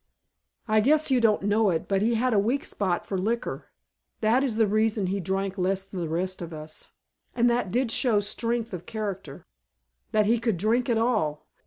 [0.67, 3.67] "I guess you don't know it, but he had a weak spot for liquor.
[4.21, 6.87] That is the reason he drank less than the rest of us
[7.35, 9.45] and that did show strength of character:
[10.11, 11.45] that he could drink at all.